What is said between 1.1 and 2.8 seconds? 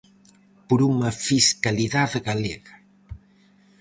fiscalidade galega.